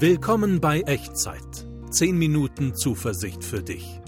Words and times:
Willkommen 0.00 0.60
bei 0.60 0.82
Echtzeit. 0.82 1.66
10 1.90 2.16
Minuten 2.16 2.72
Zuversicht 2.76 3.42
für 3.42 3.64
dich. 3.64 4.00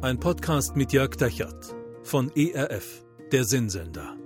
Ein 0.00 0.20
Podcast 0.20 0.76
mit 0.76 0.92
Jörg 0.92 1.16
Dechert 1.16 1.74
von 2.04 2.30
ERF, 2.36 3.04
der 3.32 3.42
Sinnsender. 3.42 4.16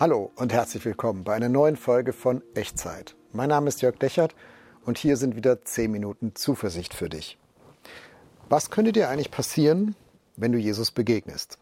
Hallo 0.00 0.32
und 0.36 0.54
herzlich 0.54 0.82
willkommen 0.86 1.24
bei 1.24 1.34
einer 1.34 1.50
neuen 1.50 1.76
Folge 1.76 2.14
von 2.14 2.42
Echtzeit. 2.54 3.14
Mein 3.34 3.50
Name 3.50 3.68
ist 3.68 3.82
Jörg 3.82 3.98
Dechert 3.98 4.34
und 4.86 4.96
hier 4.96 5.18
sind 5.18 5.36
wieder 5.36 5.62
10 5.62 5.92
Minuten 5.92 6.34
Zuversicht 6.34 6.94
für 6.94 7.10
dich. 7.10 7.36
Was 8.48 8.70
könnte 8.70 8.92
dir 8.92 9.10
eigentlich 9.10 9.30
passieren, 9.30 9.94
wenn 10.36 10.52
du 10.52 10.58
Jesus 10.58 10.90
begegnest? 10.90 11.58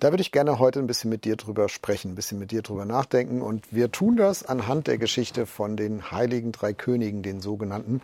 Da 0.00 0.12
würde 0.12 0.20
ich 0.20 0.30
gerne 0.30 0.60
heute 0.60 0.78
ein 0.78 0.86
bisschen 0.86 1.10
mit 1.10 1.24
dir 1.24 1.34
drüber 1.34 1.68
sprechen, 1.68 2.12
ein 2.12 2.14
bisschen 2.14 2.38
mit 2.38 2.52
dir 2.52 2.62
drüber 2.62 2.84
nachdenken. 2.84 3.42
Und 3.42 3.72
wir 3.72 3.90
tun 3.90 4.16
das 4.16 4.44
anhand 4.44 4.86
der 4.86 4.96
Geschichte 4.96 5.44
von 5.44 5.76
den 5.76 6.12
heiligen 6.12 6.52
drei 6.52 6.72
Königen, 6.72 7.22
den 7.22 7.40
sogenannten. 7.40 8.00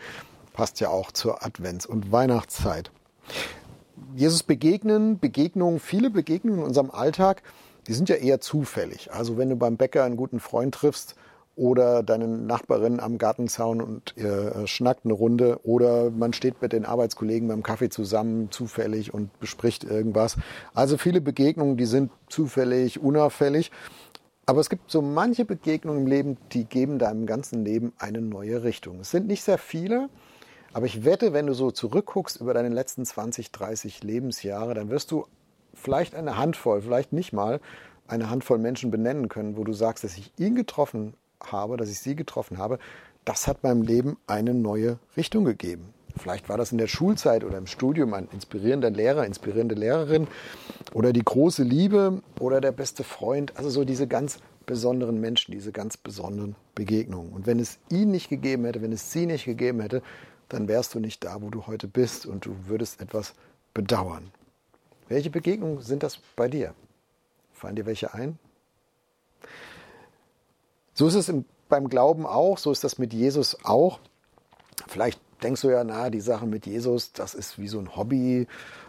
Passt 0.55 0.81
ja 0.81 0.89
auch 0.89 1.13
zur 1.13 1.45
Advents- 1.45 1.87
und 1.87 2.11
Weihnachtszeit. 2.11 2.91
Jesus 4.17 4.43
begegnen, 4.43 5.21
Begegnungen, 5.21 5.79
viele 5.79 6.11
Begegnungen 6.11 6.61
in 6.61 6.67
unserem 6.67 6.91
Alltag, 6.91 7.43
die 7.87 7.93
sind 7.93 8.09
ja 8.09 8.17
eher 8.17 8.41
zufällig. 8.41 9.13
Also 9.13 9.37
wenn 9.37 9.51
du 9.51 9.57
beim 9.57 9.77
Bäcker 9.77 10.03
einen 10.03 10.17
guten 10.17 10.41
Freund 10.41 10.75
triffst, 10.75 11.15
oder 11.57 12.03
deine 12.03 12.27
Nachbarin 12.27 13.01
am 13.01 13.19
Gartenzaun 13.19 13.81
und 13.81 14.15
ihr 14.17 14.57
äh, 14.57 14.67
schnackt 14.67 15.05
eine 15.05 15.15
Runde 15.15 15.61
oder 15.63 16.11
man 16.11 16.33
steht 16.33 16.61
mit 16.61 16.73
den 16.73 16.85
Arbeitskollegen 16.85 17.49
beim 17.49 17.63
Kaffee 17.63 17.89
zusammen 17.89 18.51
zufällig 18.51 19.15
und 19.15 19.39
bespricht 19.41 19.85
irgendwas. 19.85 20.37
Also 20.75 20.99
viele 20.99 21.21
Begegnungen, 21.21 21.77
die 21.77 21.87
sind 21.87 22.11
zufällig, 22.29 23.01
unauffällig. 23.01 23.71
Aber 24.47 24.61
es 24.61 24.69
gibt 24.69 24.91
so 24.91 25.01
manche 25.01 25.45
Begegnungen 25.45 26.03
im 26.03 26.07
Leben, 26.07 26.37
die 26.53 26.65
geben 26.65 26.99
deinem 26.99 27.27
ganzen 27.27 27.65
Leben 27.65 27.93
eine 27.99 28.21
neue 28.21 28.63
Richtung. 28.63 29.01
Es 29.01 29.11
sind 29.11 29.27
nicht 29.27 29.43
sehr 29.43 29.59
viele, 29.59 30.11
aber 30.73 30.87
ich 30.87 31.05
wette, 31.05 31.33
wenn 31.33 31.47
du 31.47 31.55
so 31.55 31.71
zurückguckst 31.71 32.41
über 32.41 32.53
deine 32.53 32.69
letzten 32.69 33.07
20, 33.07 33.53
30 33.53 34.03
Lebensjahre, 34.03 34.75
dann 34.75 34.91
wirst 34.91 35.13
du 35.13 35.27
vielleicht 35.73 36.15
eine 36.15 36.37
Handvoll, 36.37 36.83
vielleicht 36.83 37.13
nicht 37.13 37.33
mal 37.33 37.61
eine 38.07 38.29
Handvoll 38.29 38.59
Menschen 38.59 38.91
benennen 38.91 39.29
können, 39.29 39.57
wo 39.57 39.65
du 39.65 39.73
sagst, 39.73 40.05
dass 40.05 40.19
ich 40.19 40.33
ihn 40.37 40.55
getroffen 40.55 41.15
habe, 41.53 41.77
dass 41.77 41.91
ich 41.91 41.99
sie 41.99 42.17
getroffen 42.17 42.59
habe, 42.59 42.79
das 43.25 43.47
hat 43.47 43.63
meinem 43.63 43.83
Leben 43.83 44.17
eine 44.27 44.55
neue 44.55 44.99
Richtung 45.17 45.45
gegeben. 45.45 45.95
Vielleicht 46.17 46.49
war 46.49 46.57
das 46.57 46.71
in 46.71 46.79
der 46.79 46.87
Schulzeit 46.87 47.43
oder 47.43 47.59
im 47.59 47.67
Studium 47.67 48.15
ein 48.15 48.29
inspirierender 48.33 48.91
Lehrer, 48.91 49.27
inspirierende 49.27 49.75
Lehrerin 49.75 50.29
oder 50.93 51.13
die 51.13 51.25
große 51.25 51.65
Liebe 51.65 52.23
oder 52.39 52.61
der 52.61 52.73
beste 52.73 53.03
Freund. 53.03 53.57
Also 53.57 53.71
so 53.71 53.85
diese 53.85 54.07
ganz 54.07 54.39
besonderen 54.65 55.21
Menschen, 55.21 55.53
diese 55.53 55.73
ganz 55.73 55.97
besonderen 55.97 56.55
Begegnungen. 56.75 57.33
Und 57.33 57.47
wenn 57.47 57.59
es 57.59 57.79
ihn 57.91 58.11
nicht 58.11 58.29
gegeben 58.29 58.65
hätte, 58.65 58.81
wenn 58.81 58.93
es 58.93 59.13
sie 59.13 59.27
nicht 59.27 59.45
gegeben 59.45 59.81
hätte, 59.81 60.03
dann 60.49 60.69
wärst 60.69 60.95
du 60.95 61.01
nicht 61.01 61.25
da, 61.25 61.43
wo 61.43 61.51
du 61.51 61.67
heute 61.67 61.89
bist 61.89 62.27
und 62.27 62.47
du 62.47 62.55
würdest 62.67 63.01
etwas 63.01 63.35
bedauern. 63.73 64.31
Welche 65.09 65.31
Begegnungen 65.31 65.81
sind 65.81 66.03
das 66.03 66.19
bei 66.37 66.49
dir? 66.49 66.75
Fallen 67.53 67.77
dir 67.77 67.87
welche 67.87 68.15
ein? 68.15 68.39
So 70.95 71.09
ist 71.09 71.15
es 71.15 71.29
im, 71.29 71.45
beim 71.69 71.89
Glauben 71.89 72.25
auch, 72.25 72.59
so 72.59 72.71
ist 72.71 72.85
das 72.85 72.99
mit 72.99 73.13
Jesus 73.13 73.59
auch. 73.65 73.99
Vielleicht 74.87 75.21
denkst 75.43 75.63
du 75.63 75.71
ja, 75.71 75.83
na, 75.83 76.09
die 76.09 76.21
Sache 76.21 76.47
mit 76.47 76.67
Jesus, 76.67 77.13
das 77.13 77.35
ist 77.35 77.59
wie 77.59 77.69
so 77.69 77.79
ein 77.79 77.97
Hobby. 77.97 78.47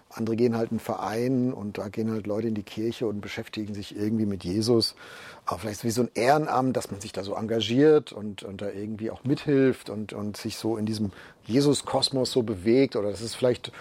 Andere 0.09 0.35
gehen 0.35 0.55
halt 0.55 0.71
in 0.71 0.75
einen 0.75 0.79
Verein 0.79 1.51
und 1.51 1.77
da 1.77 1.89
gehen 1.89 2.11
halt 2.11 2.27
Leute 2.27 2.47
in 2.47 2.53
die 2.53 2.63
Kirche 2.63 3.07
und 3.07 3.21
beschäftigen 3.21 3.73
sich 3.73 3.97
irgendwie 3.97 4.27
mit 4.27 4.43
Jesus. 4.43 4.95
Aber 5.45 5.59
vielleicht 5.59 5.77
ist 5.77 5.79
es 5.79 5.85
wie 5.85 5.89
so 5.89 6.03
ein 6.03 6.11
Ehrenamt, 6.13 6.77
dass 6.77 6.91
man 6.91 7.01
sich 7.01 7.11
da 7.11 7.23
so 7.23 7.33
engagiert 7.33 8.13
und, 8.13 8.43
und 8.43 8.61
da 8.61 8.69
irgendwie 8.69 9.09
auch 9.09 9.23
mithilft 9.23 9.89
und, 9.89 10.13
und 10.13 10.37
sich 10.37 10.57
so 10.57 10.77
in 10.77 10.85
diesem 10.85 11.11
Jesus-Kosmos 11.47 12.31
so 12.31 12.43
bewegt. 12.43 12.95
Oder 12.95 13.09
das 13.09 13.21
ist 13.21 13.35
vielleicht 13.35 13.71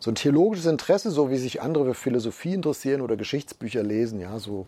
so 0.00 0.10
ein 0.10 0.14
theologisches 0.14 0.66
Interesse, 0.66 1.10
so 1.10 1.30
wie 1.30 1.36
sich 1.36 1.60
andere 1.60 1.94
für 1.94 1.94
Philosophie 1.94 2.54
interessieren 2.54 3.00
oder 3.00 3.16
Geschichtsbücher 3.16 3.82
lesen, 3.82 4.18
ja, 4.18 4.38
so 4.38 4.66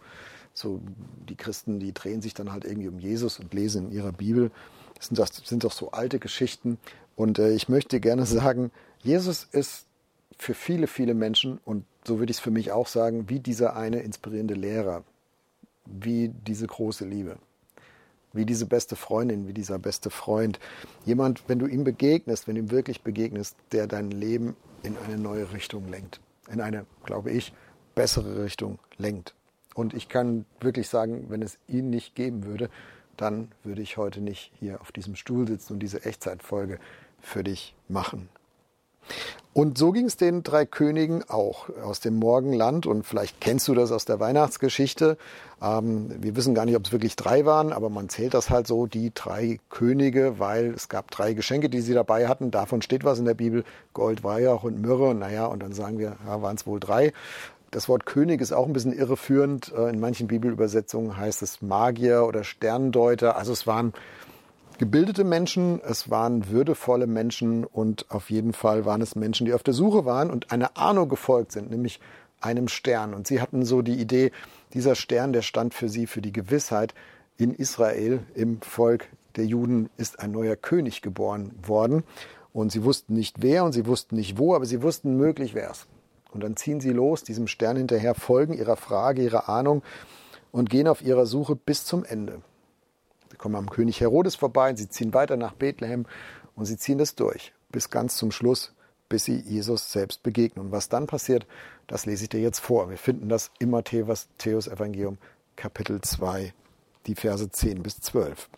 so 0.59 0.81
die 1.29 1.37
Christen, 1.37 1.81
die 1.81 1.93
drehen 1.93 2.21
sich 2.21 2.35
dann 2.35 2.53
halt 2.53 2.65
irgendwie 2.65 2.89
um 2.89 2.99
Jesus 2.99 3.39
und 3.39 3.55
lesen 3.55 3.87
in 3.87 3.93
ihrer 3.93 4.13
Bibel. 4.13 4.51
Das 4.95 5.07
sind, 5.07 5.19
das 5.19 5.31
sind 5.45 5.65
doch 5.65 5.73
so 5.73 5.93
alte 5.93 6.19
Geschichten. 6.19 6.79
Und 7.17 7.39
äh, 7.39 7.53
ich 7.53 7.69
möchte 7.69 8.01
gerne 8.01 8.27
sagen, 8.27 8.71
Jesus 9.03 9.45
ist 9.51 9.87
für 10.39 10.55
viele, 10.55 10.87
viele 10.87 11.15
Menschen, 11.15 11.59
und 11.65 11.85
so 12.07 12.19
würde 12.19 12.31
ich 12.31 12.39
es 12.39 12.43
für 12.43 12.51
mich 12.51 12.73
auch 12.73 12.87
sagen, 12.87 13.29
wie 13.29 13.41
dieser 13.41 13.77
eine 13.77 14.01
inspirierende 14.01 14.55
Lehrer, 14.55 15.05
wie 15.85 16.29
diese 16.29 16.67
große 16.67 17.05
Liebe, 17.05 17.39
wie 18.33 18.45
diese 18.45 18.67
beste 18.67 18.95
Freundin, 18.95 19.49
wie 19.49 19.53
dieser 19.53 19.79
beste 19.79 20.11
Freund. 20.11 20.61
Jemand, 21.05 21.43
wenn 21.49 21.59
du 21.59 21.67
ihm 21.67 21.85
begegnest, 21.85 22.47
wenn 22.47 22.55
du 22.55 22.61
ihm 22.63 22.71
wirklich 22.71 23.03
begegnest, 23.03 23.57
der 23.73 23.87
dein 23.87 24.11
Leben 24.11 24.57
in 24.83 24.97
eine 24.99 25.19
neue 25.19 25.53
Richtung 25.53 25.89
lenkt, 25.89 26.21
in 26.51 26.61
eine, 26.61 26.87
glaube 27.05 27.31
ich, 27.31 27.53
bessere 27.95 28.45
Richtung 28.45 28.79
lenkt. 28.97 29.35
Und 29.79 29.95
ich 29.95 30.09
kann 30.09 30.45
wirklich 30.61 30.89
sagen, 30.89 31.27
wenn 31.29 31.41
es 31.41 31.57
ihn 31.69 31.89
nicht 31.89 32.17
geben 32.17 32.45
würde, 32.45 32.69
dann 33.17 33.53
würde 33.63 33.81
ich 33.81 33.97
heute 33.97 34.21
nicht 34.21 34.51
hier 34.59 34.81
auf 34.81 34.91
diesem 34.91 35.15
Stuhl 35.15 35.47
sitzen 35.47 35.75
und 35.75 35.79
diese 35.79 36.05
Echtzeitfolge 36.05 36.81
für 37.21 37.45
dich 37.45 37.77
machen. 37.89 38.29
Und 39.53 39.79
so 39.79 39.93
ging 39.93 40.07
es 40.07 40.17
den 40.17 40.43
drei 40.43 40.67
Königen 40.67 41.23
auch 41.29 41.69
aus 41.83 42.01
dem 42.01 42.17
Morgenland. 42.17 42.87
Und 42.87 43.05
vielleicht 43.05 43.41
kennst 43.41 43.69
du 43.69 43.75
das 43.75 43.93
aus 43.93 44.05
der 44.05 44.19
Weihnachtsgeschichte. 44.19 45.17
Ähm, 45.63 46.11
wir 46.23 46.35
wissen 46.35 46.55
gar 46.55 46.65
nicht, 46.65 46.77
ob 46.77 46.85
es 46.85 46.93
wirklich 46.93 47.15
drei 47.15 47.45
waren, 47.45 47.73
aber 47.73 47.89
man 47.89 48.09
zählt 48.09 48.35
das 48.35 48.51
halt 48.51 48.67
so, 48.67 48.87
die 48.87 49.13
drei 49.15 49.59
Könige, 49.71 50.41
weil 50.41 50.67
es 50.75 50.89
gab 50.89 51.11
drei 51.13 51.35
Geschenke, 51.35 51.71
die 51.71 51.81
sie 51.81 51.95
dabei 51.95 52.29
hatten. 52.29 52.51
Davon 52.51 52.83
steht 52.83 53.05
was 53.05 53.19
in 53.21 53.25
der 53.25 53.35
Bibel. 53.35 53.65
Gold, 53.95 54.25
Weihrauch 54.25 54.65
und 54.65 54.81
Myrrhe. 54.81 55.15
Naja, 55.15 55.47
und 55.47 55.63
dann 55.63 55.73
sagen 55.73 55.99
wir, 55.99 56.17
ja, 56.27 56.43
waren 56.43 56.57
es 56.57 56.67
wohl 56.67 56.81
drei. 56.81 57.13
Das 57.71 57.89
Wort 57.89 58.07
König 58.07 58.41
ist 58.41 58.53
auch 58.53 58.67
ein 58.67 58.73
bisschen 58.73 58.95
irreführend. 58.95 59.73
Äh, 59.77 59.91
in 59.91 60.01
manchen 60.01 60.27
Bibelübersetzungen 60.27 61.17
heißt 61.17 61.43
es 61.43 61.61
Magier 61.61 62.25
oder 62.27 62.43
Sterndeuter. 62.43 63.37
Also 63.37 63.53
es 63.53 63.67
waren 63.67 63.93
gebildete 64.79 65.25
Menschen, 65.25 65.81
es 65.83 66.09
waren 66.09 66.49
würdevolle 66.49 67.07
Menschen 67.07 67.65
und 67.65 68.11
auf 68.11 68.31
jeden 68.31 68.53
Fall 68.53 68.87
waren 68.87 69.03
es 69.03 69.17
Menschen, 69.17 69.45
die 69.45 69.53
auf 69.53 69.63
der 69.63 69.75
Suche 69.75 70.05
waren 70.05 70.31
und 70.31 70.51
einer 70.51 70.79
Ahnung 70.79 71.09
gefolgt 71.09 71.53
sind, 71.53 71.71
nämlich 71.71 72.01
einem 72.41 72.69
Stern. 72.69 73.13
Und 73.13 73.27
sie 73.27 73.41
hatten 73.41 73.65
so 73.65 73.83
die 73.83 74.01
Idee, 74.01 74.31
dieser 74.73 74.95
Stern, 74.95 75.33
der 75.33 75.43
stand 75.43 75.75
für 75.75 75.89
sie 75.89 76.07
für 76.07 76.23
die 76.23 76.33
Gewissheit, 76.33 76.95
in 77.37 77.55
Israel, 77.55 78.21
im 78.35 78.61
Volk 78.63 79.09
der 79.37 79.45
Juden, 79.45 79.91
ist 79.97 80.21
ein 80.21 80.33
neuer 80.33 80.57
König 80.57 81.03
geboren 81.03 81.53
worden. 81.65 82.03
Und 82.53 82.73
sie 82.73 82.83
wussten 82.83 83.15
nicht 83.15 83.43
wer 83.43 83.65
und 83.65 83.73
sie 83.73 83.87
wussten 83.87 84.17
nicht 84.17 84.39
wo, 84.39 84.55
aber 84.55 84.65
sie 84.65 84.83
wussten 84.83 85.17
möglich 85.17 85.55
wer 85.55 85.71
es. 85.71 85.87
Und 86.31 86.43
dann 86.43 86.57
ziehen 86.57 86.81
sie 86.81 86.93
los, 86.93 87.25
diesem 87.25 87.47
Stern 87.47 87.77
hinterher, 87.77 88.15
folgen 88.15 88.53
ihrer 88.53 88.77
Frage, 88.77 89.23
ihrer 89.23 89.49
Ahnung 89.49 89.83
und 90.53 90.71
gehen 90.71 90.89
auf 90.89 91.03
ihrer 91.03 91.27
Suche 91.27 91.57
bis 91.57 91.85
zum 91.85 92.05
Ende. 92.05 92.43
Sie 93.31 93.37
kommen 93.37 93.57
am 93.57 93.71
König 93.71 94.01
Herodes 94.01 94.37
vorbei, 94.37 94.75
sie 94.75 94.89
ziehen 94.89 95.15
weiter 95.15 95.37
nach 95.37 95.55
Bethlehem 95.55 96.07
und 96.55 96.67
sie 96.67 96.77
ziehen 96.77 96.99
das 96.99 97.15
durch, 97.15 97.53
bis 97.71 97.91
ganz 97.91 98.17
zum 98.17 98.31
Schluss, 98.31 98.73
bis 99.09 99.25
sie 99.25 99.37
Jesus 99.41 99.91
selbst 99.91 100.23
begegnen. 100.23 100.67
Und 100.67 100.73
was 100.73 100.89
dann 100.89 101.07
passiert, 101.07 101.47
das 101.87 102.05
lese 102.05 102.25
ich 102.25 102.31
dir 102.31 102.41
jetzt 102.41 102.61
vor. 102.61 102.91
Wir 102.91 102.99
finden 102.99 103.29
das 103.29 103.51
im 103.59 103.71
Matthäus 103.71 104.69
Evangelium 104.69 105.19
Kapitel 105.57 106.01
2, 106.01 106.53
die 107.07 107.15
Verse 107.15 107.51
10 107.51 107.83
bis 107.83 108.01
12. 108.01 108.49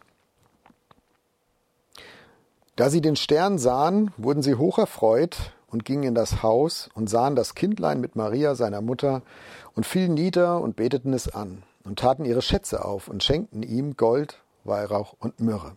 Da 2.77 2.91
sie 2.91 3.01
den 3.01 3.17
Stern 3.17 3.59
sahen, 3.59 4.13
wurden 4.17 4.43
sie 4.43 4.55
hoch 4.55 4.79
erfreut 4.79 5.53
und 5.71 5.85
gingen 5.85 6.05
in 6.05 6.15
das 6.15 6.43
Haus 6.43 6.91
und 6.95 7.09
sahen 7.09 7.37
das 7.37 7.55
Kindlein 7.55 8.01
mit 8.01 8.17
Maria, 8.17 8.55
seiner 8.55 8.81
Mutter, 8.81 9.23
und 9.75 9.87
fielen 9.87 10.15
nieder 10.15 10.61
und 10.61 10.77
beteten 10.77 11.13
es 11.13 11.33
an 11.33 11.63
und 11.85 11.99
taten 11.99 12.25
ihre 12.25 12.43
Schätze 12.43 12.85
auf 12.85 13.09
und 13.09 13.23
schenkten 13.23 13.63
ihm 13.63 13.97
Gold, 13.97 14.43
Weihrauch 14.65 15.15
und 15.19 15.41
Myrrhe. 15.41 15.77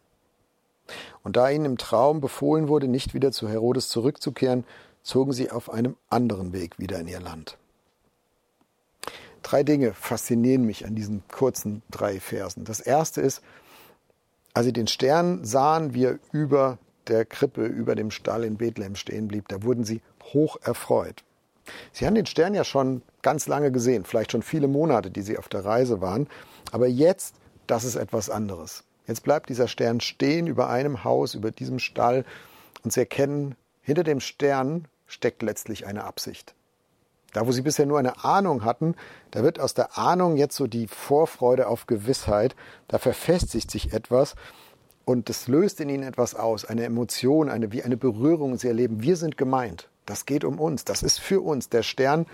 Und 1.24 1.38
da 1.38 1.50
ihnen 1.50 1.66
im 1.66 1.78
Traum 1.78 2.20
befohlen 2.20 2.68
wurde, 2.68 2.88
nicht 2.88 3.14
wieder 3.14 3.32
zu 3.32 3.48
Herodes 3.48 3.90
zurückzukehren, 3.90 4.66
zogen 5.02 5.32
sie 5.32 5.52
auf 5.52 5.72
einem 5.72 5.96
anderen 6.10 6.54
Weg 6.54 6.80
wieder 6.80 7.00
in 7.00 7.08
ihr 7.08 7.22
Land. 7.22 7.58
Drei 9.42 9.64
Dinge 9.64 9.94
faszinieren 9.94 10.66
mich 10.66 10.86
an 10.86 10.96
diesen 10.96 11.24
kurzen 11.28 11.84
drei 11.92 12.20
Versen. 12.20 12.64
Das 12.64 12.80
erste 12.80 13.22
ist, 13.22 13.42
als 14.54 14.66
sie 14.66 14.74
den 14.74 14.88
Stern 14.88 15.44
sahen, 15.44 15.94
wie 15.94 16.06
er 16.06 16.20
über 16.32 16.78
der 17.08 17.26
Krippe 17.26 17.66
über 17.66 17.96
dem 17.96 18.12
Stall 18.12 18.44
in 18.44 18.58
Bethlehem 18.58 18.96
stehen 18.96 19.28
blieb, 19.28 19.48
da 19.48 19.64
wurden 19.64 19.84
sie 19.84 20.02
hoch 20.34 20.58
erfreut. 20.62 21.24
Sie 21.92 22.06
haben 22.06 22.16
den 22.16 22.26
Stern 22.26 22.54
ja 22.54 22.64
schon 22.64 23.02
ganz 23.22 23.48
lange 23.48 23.72
gesehen, 23.72 24.06
vielleicht 24.06 24.32
schon 24.32 24.42
viele 24.42 24.68
Monate, 24.68 25.12
die 25.12 25.22
sie 25.22 25.38
auf 25.38 25.48
der 25.48 25.64
Reise 25.64 26.02
waren, 26.02 26.28
aber 26.72 26.88
jetzt, 26.88 27.36
das 27.68 27.84
ist 27.84 27.96
etwas 27.96 28.30
anderes. 28.30 28.84
Jetzt 29.08 29.24
bleibt 29.24 29.50
dieser 29.50 29.68
Stern 29.68 30.00
stehen 30.00 30.48
über 30.48 30.70
einem 30.70 31.04
Haus, 31.04 31.36
über 31.36 31.52
diesem 31.52 31.80
Stall 31.80 32.26
und 32.84 32.94
sie 32.94 33.02
erkennen, 33.02 33.56
hinter 33.82 34.04
dem 34.04 34.20
Stern 34.20 34.88
steckt 35.08 35.42
letztlich 35.42 35.86
eine 35.86 36.04
Absicht. 36.04 36.54
Da, 37.34 37.48
wo 37.48 37.52
sie 37.52 37.64
bisher 37.64 37.86
nur 37.86 38.00
eine 38.00 38.24
Ahnung 38.24 38.64
hatten, 38.64 38.96
da 39.32 39.44
wird 39.44 39.60
aus 39.60 39.74
der 39.74 39.98
Ahnung 39.98 40.38
jetzt 40.38 40.56
so 40.56 40.68
die 40.68 40.88
Vorfreude 40.88 41.68
auf 41.68 41.88
Gewissheit, 41.88 42.56
da 42.88 43.00
verfestigt 43.00 43.72
sich 43.72 43.92
etwas 43.92 44.36
und 45.06 45.30
das 45.30 45.48
löst 45.48 45.82
in 45.82 45.90
ihnen 45.90 46.04
etwas 46.04 46.36
aus, 46.36 46.66
eine 46.66 46.84
Emotion, 46.84 47.50
eine, 47.50 47.72
wie 47.72 47.84
eine 47.84 47.98
Berührung. 47.98 48.58
Sie 48.58 48.68
erleben, 48.68 49.02
wir 49.02 49.18
sind 49.18 49.38
gemeint. 49.38 49.90
Das 50.06 50.26
geht 50.26 50.44
um 50.44 50.60
uns. 50.60 50.86
Das 50.86 51.04
ist 51.04 51.20
für 51.20 51.42
uns. 51.42 51.70
Der 51.70 51.84
Stern, 51.84 52.26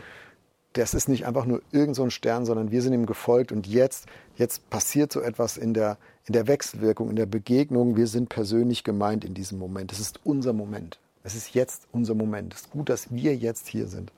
das 0.74 0.94
ist 0.94 1.10
nicht 1.10 1.26
einfach 1.26 1.46
nur 1.46 1.62
irgend 1.72 1.96
so 1.96 2.04
ein 2.04 2.12
Stern, 2.12 2.46
sondern 2.46 2.72
wir 2.72 2.82
sind 2.82 2.94
ihm 2.94 3.08
gefolgt 3.08 3.52
und 3.52 3.66
jetzt, 3.66 4.06
jetzt 4.36 4.70
passiert 4.70 5.12
so 5.12 5.22
etwas 5.22 5.58
in 5.58 5.74
der, 5.74 5.98
in 6.26 6.34
der 6.34 6.48
Wechselwirkung, 6.48 7.10
in 7.10 7.16
der 7.16 7.26
Begegnung. 7.26 7.98
Wir 7.98 8.08
sind 8.08 8.30
persönlich 8.30 8.84
gemeint 8.84 9.26
in 9.26 9.34
diesem 9.34 9.58
Moment. 9.58 9.92
Es 9.92 10.00
ist 10.00 10.20
unser 10.24 10.54
Moment. 10.54 11.00
Es 11.24 11.36
ist 11.36 11.56
jetzt 11.56 11.88
unser 11.92 12.14
Moment. 12.14 12.54
Es 12.54 12.62
ist 12.62 12.72
gut, 12.72 12.90
dass 12.90 13.12
wir 13.12 13.36
jetzt 13.36 13.68
hier 13.68 13.88
sind. 13.88 14.12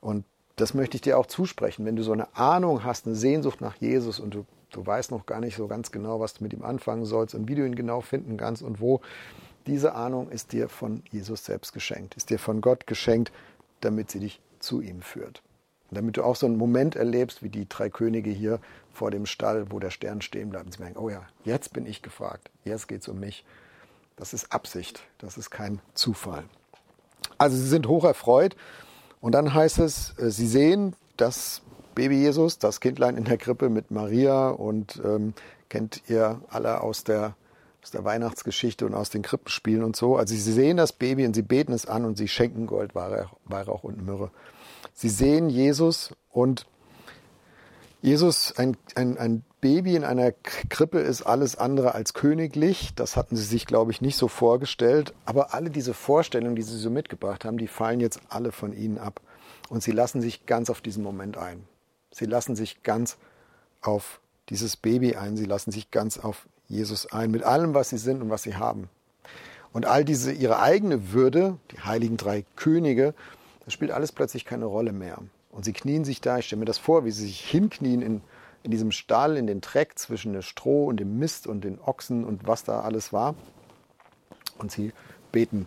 Und 0.00 0.24
das 0.56 0.72
möchte 0.72 0.96
ich 0.96 1.02
dir 1.02 1.18
auch 1.18 1.26
zusprechen. 1.26 1.84
Wenn 1.84 1.96
du 1.96 2.02
so 2.02 2.12
eine 2.12 2.34
Ahnung 2.36 2.84
hast, 2.84 3.06
eine 3.06 3.16
Sehnsucht 3.16 3.60
nach 3.60 3.76
Jesus 3.76 4.18
und 4.18 4.34
du 4.34 4.46
du 4.74 4.86
weißt 4.86 5.10
noch 5.10 5.26
gar 5.26 5.40
nicht 5.40 5.56
so 5.56 5.66
ganz 5.66 5.90
genau, 5.90 6.20
was 6.20 6.34
du 6.34 6.42
mit 6.42 6.52
ihm 6.52 6.64
anfangen 6.64 7.04
sollst 7.04 7.34
und 7.34 7.48
wie 7.48 7.54
du 7.54 7.66
ihn 7.66 7.74
genau 7.74 8.00
finden 8.00 8.36
kannst 8.36 8.62
und 8.62 8.80
wo. 8.80 9.00
Diese 9.66 9.94
Ahnung 9.94 10.30
ist 10.30 10.52
dir 10.52 10.68
von 10.68 11.02
Jesus 11.10 11.44
selbst 11.44 11.72
geschenkt, 11.72 12.16
ist 12.16 12.30
dir 12.30 12.38
von 12.38 12.60
Gott 12.60 12.86
geschenkt, 12.86 13.32
damit 13.80 14.10
sie 14.10 14.20
dich 14.20 14.40
zu 14.58 14.80
ihm 14.80 15.00
führt. 15.00 15.42
Und 15.90 15.98
damit 15.98 16.16
du 16.16 16.24
auch 16.24 16.36
so 16.36 16.46
einen 16.46 16.56
Moment 16.56 16.96
erlebst, 16.96 17.42
wie 17.42 17.48
die 17.48 17.68
drei 17.68 17.88
Könige 17.88 18.30
hier 18.30 18.60
vor 18.92 19.10
dem 19.10 19.26
Stall, 19.26 19.70
wo 19.70 19.78
der 19.78 19.90
Stern 19.90 20.20
stehen 20.20 20.50
bleibt. 20.50 20.66
Und 20.66 20.72
sie 20.72 20.82
merken, 20.82 20.98
oh 20.98 21.08
ja, 21.08 21.22
jetzt 21.44 21.72
bin 21.72 21.86
ich 21.86 22.02
gefragt, 22.02 22.50
jetzt 22.64 22.88
geht 22.88 23.02
es 23.02 23.08
um 23.08 23.20
mich. 23.20 23.44
Das 24.16 24.32
ist 24.34 24.52
Absicht, 24.52 25.02
das 25.18 25.38
ist 25.38 25.50
kein 25.50 25.80
Zufall. 25.94 26.44
Also 27.38 27.56
sie 27.56 27.68
sind 27.68 27.88
hoch 27.88 28.04
erfreut 28.04 28.54
und 29.20 29.32
dann 29.32 29.54
heißt 29.54 29.78
es, 29.78 30.16
äh, 30.18 30.30
sie 30.30 30.46
sehen, 30.46 30.94
dass 31.16 31.62
Baby 31.94 32.16
Jesus, 32.16 32.58
das 32.58 32.80
Kindlein 32.80 33.16
in 33.16 33.24
der 33.24 33.38
Krippe 33.38 33.68
mit 33.68 33.90
Maria 33.90 34.50
und 34.50 35.00
ähm, 35.04 35.34
kennt 35.68 36.02
ihr 36.08 36.40
alle 36.48 36.82
aus 36.82 37.04
der, 37.04 37.36
aus 37.82 37.90
der 37.90 38.04
Weihnachtsgeschichte 38.04 38.86
und 38.86 38.94
aus 38.94 39.10
den 39.10 39.22
Krippenspielen 39.22 39.82
und 39.82 39.96
so. 39.96 40.16
Also 40.16 40.34
sie 40.34 40.52
sehen 40.52 40.76
das 40.76 40.92
Baby 40.92 41.26
und 41.26 41.34
sie 41.34 41.42
beten 41.42 41.72
es 41.72 41.86
an 41.86 42.04
und 42.04 42.16
sie 42.16 42.28
schenken 42.28 42.66
Gold, 42.66 42.94
Weihrauch 42.94 43.84
und 43.84 44.04
Myrrhe. 44.04 44.30
Sie 44.92 45.08
sehen 45.08 45.48
Jesus 45.48 46.14
und 46.30 46.66
Jesus, 48.02 48.52
ein, 48.58 48.76
ein, 48.96 49.16
ein 49.16 49.44
Baby 49.62 49.96
in 49.96 50.04
einer 50.04 50.30
Krippe 50.30 50.98
ist 50.98 51.22
alles 51.22 51.56
andere 51.56 51.94
als 51.94 52.12
königlich. 52.12 52.94
Das 52.94 53.16
hatten 53.16 53.34
sie 53.34 53.44
sich, 53.44 53.64
glaube 53.64 53.92
ich, 53.92 54.02
nicht 54.02 54.18
so 54.18 54.28
vorgestellt. 54.28 55.14
Aber 55.24 55.54
alle 55.54 55.70
diese 55.70 55.94
Vorstellungen, 55.94 56.54
die 56.54 56.60
sie 56.60 56.76
so 56.76 56.90
mitgebracht 56.90 57.46
haben, 57.46 57.56
die 57.56 57.66
fallen 57.66 58.00
jetzt 58.00 58.20
alle 58.28 58.52
von 58.52 58.74
ihnen 58.74 58.98
ab. 58.98 59.22
Und 59.70 59.82
sie 59.82 59.92
lassen 59.92 60.20
sich 60.20 60.44
ganz 60.44 60.68
auf 60.68 60.82
diesen 60.82 61.02
Moment 61.02 61.38
ein. 61.38 61.66
Sie 62.14 62.26
lassen 62.26 62.54
sich 62.54 62.84
ganz 62.84 63.16
auf 63.80 64.20
dieses 64.48 64.76
Baby 64.76 65.16
ein, 65.16 65.36
sie 65.36 65.46
lassen 65.46 65.72
sich 65.72 65.90
ganz 65.90 66.16
auf 66.16 66.46
Jesus 66.68 67.10
ein, 67.10 67.32
mit 67.32 67.42
allem, 67.42 67.74
was 67.74 67.90
sie 67.90 67.98
sind 67.98 68.22
und 68.22 68.30
was 68.30 68.44
sie 68.44 68.54
haben. 68.54 68.88
Und 69.72 69.86
all 69.86 70.04
diese, 70.04 70.30
ihre 70.30 70.60
eigene 70.60 71.12
Würde, 71.12 71.58
die 71.72 71.80
heiligen 71.80 72.16
drei 72.16 72.44
Könige, 72.54 73.14
das 73.64 73.74
spielt 73.74 73.90
alles 73.90 74.12
plötzlich 74.12 74.44
keine 74.44 74.66
Rolle 74.66 74.92
mehr. 74.92 75.18
Und 75.50 75.64
sie 75.64 75.72
knien 75.72 76.04
sich 76.04 76.20
da, 76.20 76.38
ich 76.38 76.46
stelle 76.46 76.60
mir 76.60 76.66
das 76.66 76.78
vor, 76.78 77.04
wie 77.04 77.10
sie 77.10 77.26
sich 77.26 77.40
hinknien 77.40 78.00
in, 78.00 78.20
in 78.62 78.70
diesem 78.70 78.92
Stall, 78.92 79.36
in 79.36 79.48
den 79.48 79.60
Dreck 79.60 79.98
zwischen 79.98 80.32
dem 80.32 80.42
Stroh 80.42 80.86
und 80.86 80.98
dem 80.98 81.18
Mist 81.18 81.48
und 81.48 81.64
den 81.64 81.80
Ochsen 81.80 82.24
und 82.24 82.46
was 82.46 82.62
da 82.62 82.82
alles 82.82 83.12
war. 83.12 83.34
Und 84.58 84.70
sie 84.70 84.92
beten, 85.32 85.66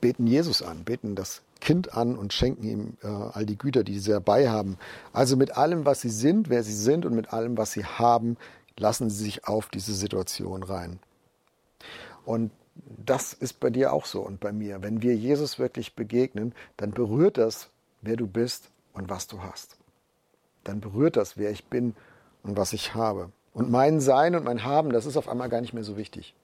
beten 0.00 0.28
Jesus 0.28 0.62
an, 0.62 0.84
beten 0.84 1.16
das 1.16 1.42
Kind 1.68 1.92
an 1.92 2.16
und 2.16 2.32
schenken 2.32 2.62
ihm 2.62 2.96
äh, 3.02 3.08
all 3.08 3.44
die 3.44 3.58
Güter, 3.58 3.84
die 3.84 3.98
sie 3.98 4.10
dabei 4.10 4.48
haben. 4.48 4.78
Also 5.12 5.36
mit 5.36 5.58
allem, 5.58 5.84
was 5.84 6.00
sie 6.00 6.08
sind, 6.08 6.48
wer 6.48 6.62
sie 6.62 6.72
sind 6.72 7.04
und 7.04 7.14
mit 7.14 7.34
allem, 7.34 7.58
was 7.58 7.72
sie 7.72 7.84
haben, 7.84 8.38
lassen 8.78 9.10
sie 9.10 9.24
sich 9.24 9.46
auf 9.46 9.68
diese 9.68 9.92
Situation 9.92 10.62
rein. 10.62 10.98
Und 12.24 12.52
das 13.04 13.34
ist 13.34 13.60
bei 13.60 13.68
dir 13.68 13.92
auch 13.92 14.06
so 14.06 14.22
und 14.22 14.40
bei 14.40 14.50
mir. 14.50 14.80
Wenn 14.80 15.02
wir 15.02 15.14
Jesus 15.14 15.58
wirklich 15.58 15.94
begegnen, 15.94 16.54
dann 16.78 16.92
berührt 16.92 17.36
das, 17.36 17.68
wer 18.00 18.16
du 18.16 18.26
bist 18.26 18.70
und 18.94 19.10
was 19.10 19.26
du 19.26 19.42
hast. 19.42 19.76
Dann 20.64 20.80
berührt 20.80 21.18
das, 21.18 21.36
wer 21.36 21.50
ich 21.50 21.66
bin 21.66 21.94
und 22.44 22.56
was 22.56 22.72
ich 22.72 22.94
habe. 22.94 23.30
Und 23.52 23.70
mein 23.70 24.00
Sein 24.00 24.34
und 24.34 24.44
mein 24.44 24.64
Haben, 24.64 24.90
das 24.90 25.04
ist 25.04 25.18
auf 25.18 25.28
einmal 25.28 25.50
gar 25.50 25.60
nicht 25.60 25.74
mehr 25.74 25.84
so 25.84 25.98
wichtig, 25.98 26.34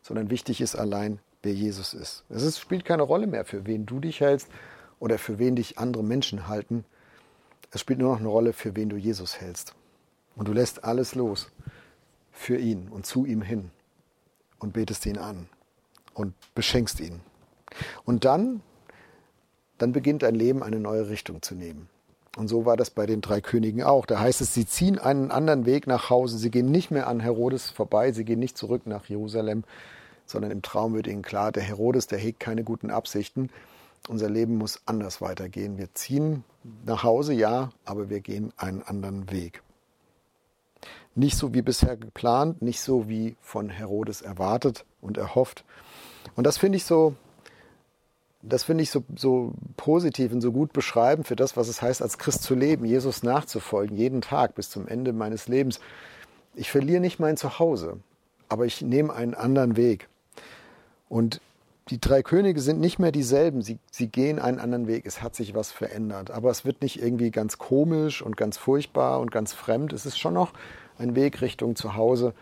sondern 0.00 0.30
wichtig 0.30 0.62
ist 0.62 0.74
allein, 0.74 1.18
wer 1.44 1.52
Jesus 1.52 1.94
ist. 1.94 2.24
Es 2.28 2.42
ist, 2.42 2.58
spielt 2.58 2.84
keine 2.84 3.02
Rolle 3.02 3.26
mehr, 3.26 3.44
für 3.44 3.66
wen 3.66 3.86
du 3.86 4.00
dich 4.00 4.20
hältst 4.20 4.48
oder 4.98 5.18
für 5.18 5.38
wen 5.38 5.56
dich 5.56 5.78
andere 5.78 6.02
Menschen 6.02 6.48
halten. 6.48 6.84
Es 7.70 7.80
spielt 7.80 7.98
nur 7.98 8.12
noch 8.12 8.20
eine 8.20 8.28
Rolle, 8.28 8.52
für 8.52 8.74
wen 8.76 8.88
du 8.88 8.96
Jesus 8.96 9.40
hältst. 9.40 9.74
Und 10.36 10.48
du 10.48 10.52
lässt 10.52 10.84
alles 10.84 11.14
los 11.14 11.50
für 12.32 12.56
ihn 12.56 12.88
und 12.88 13.06
zu 13.06 13.24
ihm 13.24 13.42
hin 13.42 13.70
und 14.58 14.72
betest 14.72 15.06
ihn 15.06 15.18
an 15.18 15.48
und 16.14 16.34
beschenkst 16.54 17.00
ihn. 17.00 17.20
Und 18.04 18.24
dann, 18.24 18.60
dann 19.78 19.92
beginnt 19.92 20.22
dein 20.22 20.34
Leben 20.34 20.62
eine 20.62 20.80
neue 20.80 21.08
Richtung 21.08 21.42
zu 21.42 21.54
nehmen. 21.54 21.88
Und 22.36 22.48
so 22.48 22.64
war 22.64 22.76
das 22.76 22.90
bei 22.90 23.06
den 23.06 23.20
drei 23.20 23.40
Königen 23.40 23.82
auch. 23.82 24.06
Da 24.06 24.18
heißt 24.18 24.40
es, 24.40 24.54
sie 24.54 24.66
ziehen 24.66 24.98
einen 24.98 25.30
anderen 25.30 25.66
Weg 25.66 25.86
nach 25.86 26.10
Hause. 26.10 26.36
Sie 26.38 26.50
gehen 26.50 26.70
nicht 26.70 26.90
mehr 26.90 27.06
an 27.06 27.20
Herodes 27.20 27.70
vorbei. 27.70 28.10
Sie 28.10 28.24
gehen 28.24 28.40
nicht 28.40 28.58
zurück 28.58 28.86
nach 28.86 29.06
Jerusalem, 29.06 29.62
sondern 30.26 30.50
im 30.50 30.62
Traum 30.62 30.94
wird 30.94 31.06
ihnen 31.06 31.22
klar, 31.22 31.52
der 31.52 31.62
Herodes, 31.62 32.06
der 32.06 32.18
hegt 32.18 32.40
keine 32.40 32.64
guten 32.64 32.90
Absichten. 32.90 33.50
Unser 34.08 34.28
Leben 34.28 34.56
muss 34.56 34.82
anders 34.86 35.20
weitergehen. 35.20 35.78
Wir 35.78 35.92
ziehen 35.94 36.44
nach 36.84 37.02
Hause, 37.02 37.32
ja, 37.32 37.70
aber 37.84 38.10
wir 38.10 38.20
gehen 38.20 38.52
einen 38.56 38.82
anderen 38.82 39.30
Weg. 39.30 39.62
Nicht 41.14 41.36
so 41.36 41.54
wie 41.54 41.62
bisher 41.62 41.96
geplant, 41.96 42.60
nicht 42.60 42.80
so 42.80 43.08
wie 43.08 43.36
von 43.40 43.70
Herodes 43.70 44.20
erwartet 44.20 44.84
und 45.00 45.16
erhofft. 45.16 45.64
Und 46.36 46.44
das 46.44 46.58
finde 46.58 46.76
ich 46.76 46.84
so, 46.84 47.14
das 48.42 48.64
finde 48.64 48.82
ich 48.82 48.90
so, 48.90 49.04
so 49.16 49.54
positiv 49.76 50.32
und 50.32 50.40
so 50.40 50.52
gut 50.52 50.72
beschreiben 50.72 51.24
für 51.24 51.36
das, 51.36 51.56
was 51.56 51.68
es 51.68 51.80
heißt, 51.80 52.02
als 52.02 52.18
Christ 52.18 52.42
zu 52.42 52.54
leben, 52.54 52.84
Jesus 52.84 53.22
nachzufolgen, 53.22 53.96
jeden 53.96 54.20
Tag 54.20 54.54
bis 54.54 54.70
zum 54.70 54.86
Ende 54.86 55.12
meines 55.12 55.48
Lebens. 55.48 55.80
Ich 56.54 56.70
verliere 56.70 57.00
nicht 57.00 57.18
mein 57.18 57.36
Zuhause, 57.36 57.98
aber 58.48 58.66
ich 58.66 58.82
nehme 58.82 59.12
einen 59.12 59.34
anderen 59.34 59.76
Weg. 59.76 60.08
Und 61.14 61.40
die 61.90 62.00
drei 62.00 62.24
Könige 62.24 62.60
sind 62.60 62.80
nicht 62.80 62.98
mehr 62.98 63.12
dieselben. 63.12 63.62
Sie, 63.62 63.78
sie 63.92 64.08
gehen 64.08 64.40
einen 64.40 64.58
anderen 64.58 64.88
Weg. 64.88 65.06
Es 65.06 65.22
hat 65.22 65.36
sich 65.36 65.54
was 65.54 65.70
verändert. 65.70 66.32
Aber 66.32 66.50
es 66.50 66.64
wird 66.64 66.82
nicht 66.82 67.00
irgendwie 67.00 67.30
ganz 67.30 67.56
komisch 67.56 68.20
und 68.20 68.36
ganz 68.36 68.56
furchtbar 68.56 69.20
und 69.20 69.30
ganz 69.30 69.52
fremd. 69.52 69.92
Es 69.92 70.06
ist 70.06 70.18
schon 70.18 70.34
noch 70.34 70.52
ein 70.98 71.14
Weg 71.14 71.40
Richtung 71.40 71.76
Zuhause. 71.76 72.34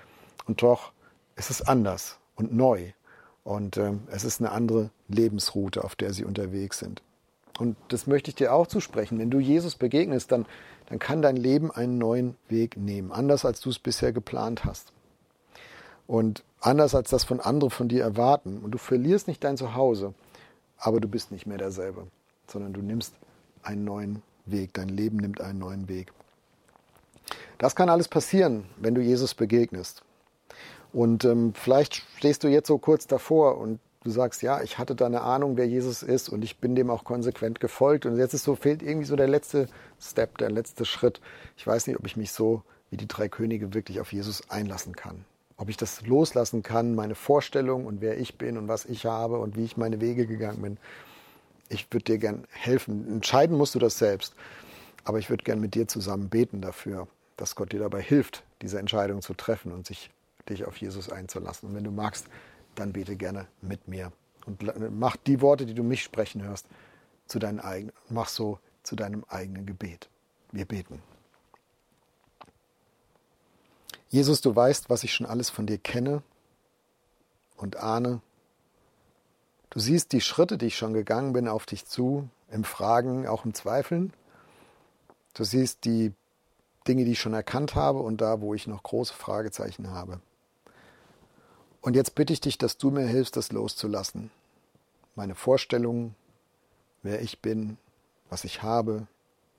Und 0.47 0.63
doch 0.63 0.93
ist 1.37 1.51
es 1.51 1.61
anders 1.61 2.19
und 2.35 2.55
neu. 2.55 2.93
Und 3.45 3.77
äh, 3.77 3.93
es 4.11 4.25
ist 4.25 4.41
eine 4.41 4.53
andere 4.53 4.89
Lebensroute, 5.07 5.85
auf 5.85 5.95
der 5.95 6.15
sie 6.15 6.25
unterwegs 6.25 6.79
sind. 6.79 7.03
Und 7.59 7.77
das 7.89 8.07
möchte 8.07 8.31
ich 8.31 8.37
dir 8.37 8.55
auch 8.55 8.69
zusprechen. 8.69 9.19
Wenn 9.19 9.31
du 9.31 9.39
Jesus 9.39 9.75
begegnest, 9.75 10.33
dann, 10.33 10.47
dann 10.89 10.99
kann 10.99 11.21
dein 11.21 11.37
Leben 11.37 11.71
einen 11.71 11.99
neuen 11.99 12.37
Weg 12.49 12.79
nehmen. 12.79 13.13
Anders 13.13 13.45
als 13.45 13.61
du 13.61 13.69
es 13.69 13.79
bisher 13.79 14.15
geplant 14.15 14.65
hast. 14.65 14.95
Und 16.07 16.43
anders 16.63 16.95
als 16.95 17.11
das 17.11 17.25
von 17.25 17.41
anderen 17.41 17.71
von 17.71 17.89
dir 17.89 18.03
erwarten. 18.03 18.59
Und 18.59 18.71
du 18.71 18.79
verlierst 18.79 19.29
nicht 19.29 19.45
dein 19.45 19.57
Zuhause, 19.57 20.15
aber 20.79 21.01
du 21.01 21.09
bist 21.09 21.31
nicht 21.31 21.47
mehr 21.47 21.59
derselbe, 21.59 22.07
sondern 22.47 22.73
du 22.73 22.81
nimmst 22.81 23.15
einen 23.63 23.85
neuen 23.85 24.23
Weg. 24.47 24.75
Dein 24.75 24.89
Leben 24.89 25.19
nimmt 25.19 25.41
einen 25.41 25.59
neuen 25.59 25.89
Weg. 25.89 26.13
Das 27.59 27.77
kann 27.77 27.89
alles 27.89 28.09
passieren, 28.09 28.65
wenn 28.79 28.95
du 28.95 29.01
Jesus 29.01 29.35
begegnest. 29.35 30.03
Und 30.93 31.25
ähm, 31.25 31.55
vielleicht 31.55 32.03
stehst 32.17 32.45
du 32.45 32.49
jetzt 32.49 32.69
so 32.69 32.79
kurz 32.79 33.07
davor 33.07 33.59
und 33.59 33.79
du 34.05 34.11
sagst, 34.11 34.43
ja, 34.43 34.63
ich 34.63 34.79
hatte 34.79 34.95
da 34.95 35.07
eine 35.07 35.23
Ahnung, 35.23 35.57
wer 35.57 35.67
Jesus 35.67 36.03
ist 36.03 36.29
und 36.29 36.43
ich 36.43 36.59
bin 36.59 36.75
dem 36.75 36.91
auch 36.91 37.05
konsequent 37.05 37.61
gefolgt. 37.61 38.05
Und 38.05 38.19
jetzt 38.19 38.35
ist 38.35 38.45
so, 38.45 38.57
fehlt 38.57 38.83
irgendwie 38.83 39.07
so 39.07 39.17
der 39.17 39.29
letzte 39.29 39.69
Step, 40.01 40.39
der 40.39 40.51
letzte 40.51 40.85
Schritt. 40.85 41.21
Ich 41.57 41.67
weiß 41.67 41.87
nicht, 41.87 41.99
ob 41.99 42.07
ich 42.07 42.17
mich 42.17 42.33
so 42.33 42.63
wie 42.91 42.97
die 42.97 43.09
drei 43.09 43.29
Könige 43.29 43.73
wirklich 43.73 44.01
auf 44.01 44.13
Jesus 44.13 44.51
einlassen 44.51 44.95
kann 44.95 45.25
ob 45.63 45.69
ich 45.69 45.77
das 45.77 46.05
loslassen 46.05 46.65
kann, 46.65 46.97
meine 46.97 47.15
Vorstellung 47.15 47.87
und 47.87 48.01
wer 48.01 48.19
ich 48.19 48.37
bin 48.37 48.59
und 48.59 48.67
was 48.67 48.85
ich 48.85 49.07
habe 49.07 49.39
und 49.39 49.57
wie 49.57 49.63
ich 49.63 49.77
meine 49.77 50.01
Wege 50.01 50.27
gegangen 50.27 50.61
bin. 50.61 50.77
Ich 51.69 51.87
würde 51.93 52.03
dir 52.03 52.19
gern 52.19 52.49
helfen. 52.51 53.07
Entscheiden 53.07 53.57
musst 53.57 53.77
du 53.77 53.79
das 53.79 53.97
selbst. 53.97 54.35
Aber 55.05 55.21
ich 55.21 55.31
würde 55.31 55.45
gern 55.45 55.61
mit 55.61 55.77
dir 55.77 55.87
zusammen 55.87 56.29
beten 56.29 56.63
dafür, 56.63 57.07
dass 57.37 57.55
Gott 57.55 57.73
dir 57.73 57.79
dabei 57.79 58.03
hilft, 58.03 58.43
diese 58.61 58.81
Entscheidung 58.81 59.23
zu 59.23 59.35
treffen 59.35 59.71
und 59.71 59.87
sich 59.87 60.11
dich 60.49 60.65
auf 60.65 60.79
Jesus 60.79 61.09
einzulassen. 61.09 61.69
Und 61.69 61.77
wenn 61.77 61.85
du 61.85 61.93
magst, 61.93 62.27
dann 62.75 62.93
bete 62.93 63.15
gerne 63.15 63.47
mit 63.61 63.87
mir. 63.87 64.11
Und 64.47 64.65
mach 64.99 65.15
die 65.15 65.41
Worte, 65.41 65.65
die 65.65 65.75
du 65.75 65.85
mich 65.85 66.03
sprechen 66.03 66.43
hörst, 66.43 66.67
zu 67.29 67.39
deinen 67.39 67.61
eigenen, 67.61 67.93
mach 68.09 68.29
so 68.29 68.59
zu 68.83 68.97
deinem 68.97 69.25
eigenen 69.29 69.65
Gebet. 69.65 70.09
Wir 70.51 70.65
beten. 70.65 71.01
Jesus, 74.13 74.43
du 74.43 74.55
weißt, 74.55 74.91
was 74.91 75.05
ich 75.05 75.15
schon 75.15 75.25
alles 75.25 75.49
von 75.49 75.67
dir 75.67 75.79
kenne 75.79 76.23
und 77.57 77.79
ahne. 77.79 78.21
Du 79.71 79.81
siehst 79.81 80.13
die 80.13 80.21
Schritte, 80.21 80.59
die 80.59 80.67
ich 80.67 80.77
schon 80.77 80.93
gegangen 80.93 81.33
bin, 81.33 81.49
auf 81.49 81.65
dich 81.65 81.87
zu, 81.87 82.29
im 82.51 82.63
Fragen, 82.63 83.27
auch 83.27 83.47
im 83.47 83.55
Zweifeln. 83.55 84.13
Du 85.33 85.45
siehst 85.45 85.87
die 85.87 86.13
Dinge, 86.87 87.07
die 87.07 87.13
ich 87.13 87.21
schon 87.21 87.33
erkannt 87.33 87.75
habe 87.75 88.01
und 88.01 88.21
da, 88.21 88.43
wo 88.43 88.53
ich 88.53 88.67
noch 88.67 88.83
große 88.83 89.15
Fragezeichen 89.15 89.91
habe. 89.93 90.21
Und 91.81 91.97
jetzt 91.97 92.15
bitte 92.15 92.35
ich 92.35 92.43
dich, 92.43 92.59
dass 92.59 92.77
du 92.77 92.91
mir 92.91 93.07
hilfst, 93.07 93.39
das 93.39 93.51
loszulassen. 93.51 94.31
Meine 95.15 95.35
Vorstellungen, 95.35 96.15
wer 97.03 97.23
ich 97.23 97.41
bin, 97.41 97.79
was 98.29 98.45
ich 98.45 98.63
habe, 98.63 99.07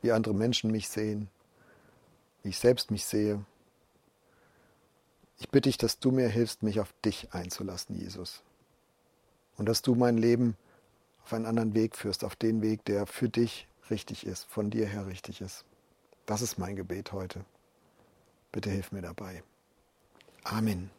wie 0.04 0.12
andere 0.12 0.36
Menschen 0.36 0.70
mich 0.70 0.90
sehen, 0.90 1.28
wie 2.44 2.50
ich 2.50 2.60
selbst 2.60 2.92
mich 2.92 3.06
sehe. 3.06 3.44
Ich 5.38 5.50
bitte 5.50 5.70
dich, 5.70 5.78
dass 5.78 6.00
du 6.00 6.12
mir 6.12 6.28
hilfst, 6.28 6.64
mich 6.64 6.80
auf 6.80 6.94
dich 7.04 7.34
einzulassen, 7.34 7.96
Jesus. 7.96 8.44
Und 9.58 9.68
dass 9.68 9.82
du 9.82 9.96
mein 9.96 10.18
Leben 10.18 10.56
auf 11.24 11.34
einen 11.34 11.46
anderen 11.46 11.74
Weg 11.74 11.96
führst, 11.96 12.24
auf 12.24 12.36
den 12.36 12.62
Weg, 12.62 12.86
der 12.86 13.06
für 13.06 13.30
dich 13.30 13.68
richtig 13.90 14.26
ist, 14.26 14.46
von 14.46 14.70
dir 14.70 14.88
her 14.88 15.08
richtig 15.08 15.42
ist. 15.42 15.66
Das 16.26 16.42
ist 16.42 16.58
mein 16.58 16.76
Gebet 16.76 17.12
heute. 17.12 17.46
Bitte 18.52 18.70
hilf 18.70 18.92
mir 18.92 19.02
dabei. 19.02 19.44
Amen. 20.44 20.90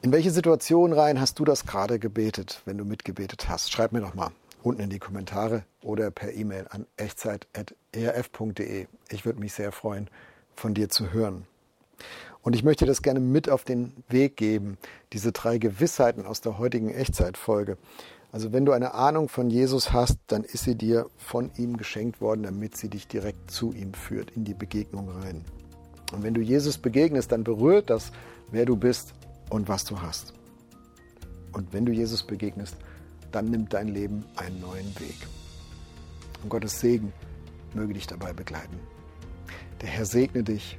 In 0.00 0.12
welche 0.12 0.30
Situation 0.30 0.92
rein 0.92 1.20
hast 1.20 1.38
du 1.38 1.44
das 1.44 1.66
gerade 1.66 1.98
gebetet, 1.98 2.62
wenn 2.64 2.78
du 2.78 2.84
mitgebetet 2.84 3.48
hast? 3.48 3.72
Schreib 3.72 3.92
mir 3.92 4.00
doch 4.00 4.14
mal 4.14 4.30
unten 4.62 4.82
in 4.82 4.90
die 4.90 4.98
Kommentare 4.98 5.64
oder 5.82 6.10
per 6.10 6.32
E-Mail 6.32 6.66
an 6.70 6.86
echtzeit.erf.de. 6.96 8.86
Ich 9.08 9.24
würde 9.24 9.40
mich 9.40 9.52
sehr 9.54 9.72
freuen, 9.72 10.10
von 10.54 10.74
dir 10.74 10.88
zu 10.88 11.12
hören. 11.12 11.46
Und 12.42 12.54
ich 12.54 12.64
möchte 12.64 12.86
das 12.86 13.02
gerne 13.02 13.20
mit 13.20 13.50
auf 13.50 13.64
den 13.64 13.92
Weg 14.08 14.36
geben, 14.36 14.78
diese 15.12 15.32
drei 15.32 15.58
Gewissheiten 15.58 16.24
aus 16.24 16.40
der 16.40 16.58
heutigen 16.58 16.90
Echtzeitfolge. 16.90 17.76
Also 18.30 18.52
wenn 18.52 18.64
du 18.64 18.72
eine 18.72 18.94
Ahnung 18.94 19.28
von 19.28 19.50
Jesus 19.50 19.92
hast, 19.92 20.18
dann 20.26 20.44
ist 20.44 20.64
sie 20.64 20.74
dir 20.74 21.06
von 21.16 21.50
ihm 21.56 21.76
geschenkt 21.76 22.20
worden, 22.20 22.42
damit 22.42 22.76
sie 22.76 22.88
dich 22.88 23.08
direkt 23.08 23.50
zu 23.50 23.72
ihm 23.72 23.94
führt, 23.94 24.30
in 24.32 24.44
die 24.44 24.54
Begegnung 24.54 25.08
rein. 25.08 25.44
Und 26.12 26.22
wenn 26.22 26.34
du 26.34 26.40
Jesus 26.40 26.78
begegnest, 26.78 27.32
dann 27.32 27.44
berührt 27.44 27.90
das, 27.90 28.12
wer 28.50 28.66
du 28.66 28.76
bist 28.76 29.14
und 29.50 29.68
was 29.68 29.84
du 29.84 30.00
hast. 30.00 30.34
Und 31.52 31.72
wenn 31.72 31.86
du 31.86 31.92
Jesus 31.92 32.22
begegnest, 32.22 32.76
dann 33.32 33.46
nimmt 33.46 33.72
dein 33.72 33.88
Leben 33.88 34.24
einen 34.36 34.60
neuen 34.60 34.98
Weg. 35.00 35.16
Und 36.42 36.50
Gottes 36.50 36.80
Segen 36.80 37.12
möge 37.74 37.94
dich 37.94 38.06
dabei 38.06 38.32
begleiten. 38.32 38.78
Der 39.80 39.88
Herr 39.88 40.04
segne 40.04 40.42
dich 40.42 40.78